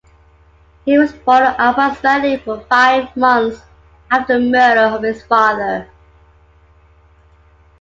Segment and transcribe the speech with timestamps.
[0.83, 3.61] He was born approximately five months
[4.09, 5.91] after the murder of his father.